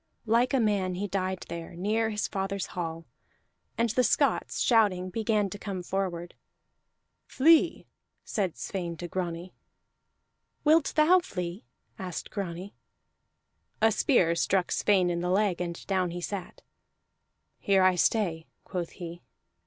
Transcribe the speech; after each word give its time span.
Like 0.25 0.51
a 0.51 0.59
man 0.59 0.95
he 0.95 1.07
died 1.07 1.45
there, 1.47 1.75
near 1.75 2.09
his 2.09 2.27
father's 2.27 2.65
hall; 2.73 3.05
and 3.77 3.91
the 3.91 4.03
Scots, 4.03 4.59
shouting, 4.59 5.11
began 5.11 5.47
to 5.51 5.59
come 5.59 5.83
forward. 5.83 6.33
"Flee!" 7.27 7.85
said 8.25 8.57
Sweyn 8.57 8.97
to 8.97 9.07
Grani. 9.07 9.53
"Wilt 10.63 10.93
thou 10.95 11.19
flee?" 11.19 11.65
asked 11.99 12.31
Grani. 12.31 12.73
A 13.79 13.91
spear 13.91 14.33
struck 14.35 14.71
Sweyn 14.71 15.11
in 15.11 15.19
the 15.21 15.29
leg, 15.29 15.61
and 15.61 15.85
down 15.85 16.09
he 16.09 16.19
sat. 16.21 16.63
"Here 17.59 17.83
I 17.83 17.93
stay," 17.93 18.47
quoth 18.63 18.93
he. 18.93 19.21